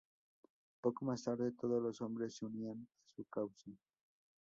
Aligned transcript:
Poco 0.81 1.05
más 1.05 1.21
tarde, 1.25 1.51
todos 1.51 1.79
los 1.79 2.01
hombres 2.01 2.35
se 2.35 2.47
unían 2.47 2.87
a 3.05 3.09
su 3.11 3.23
causa. 3.25 3.69